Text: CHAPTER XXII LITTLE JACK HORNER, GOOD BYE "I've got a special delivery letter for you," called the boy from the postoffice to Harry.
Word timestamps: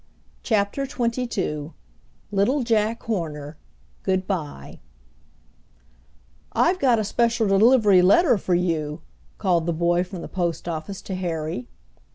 CHAPTER 0.41 0.87
XXII 0.87 1.73
LITTLE 2.31 2.63
JACK 2.63 3.03
HORNER, 3.03 3.55
GOOD 4.01 4.25
BYE 4.25 4.79
"I've 6.53 6.79
got 6.79 6.97
a 6.97 7.03
special 7.03 7.47
delivery 7.47 8.01
letter 8.01 8.39
for 8.39 8.55
you," 8.55 9.01
called 9.37 9.67
the 9.67 9.73
boy 9.73 10.03
from 10.03 10.23
the 10.23 10.27
postoffice 10.27 11.03
to 11.03 11.13
Harry. 11.13 11.67